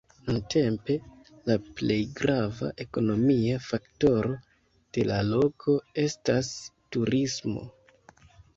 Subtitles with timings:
[0.27, 0.93] Nuntempe
[1.49, 4.33] la plej grava ekonomia faktoro
[4.99, 6.53] de la loko estas
[6.97, 7.71] turismo.